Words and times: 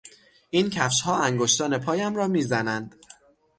این 0.49 0.69
کفشها 0.69 1.17
انگشتان 1.23 1.77
پایم 1.77 2.15
را 2.15 2.27
میزنند. 2.27 2.95